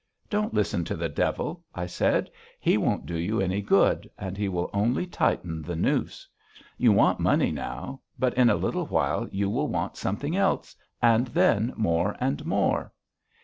[0.31, 4.49] Don't listen to the devil,' I said, 'he won't do you any good, and he
[4.49, 6.27] will only tighten the noose.
[6.79, 11.27] You want money now, but in a little while you will want something else, and
[11.27, 12.91] then more and more.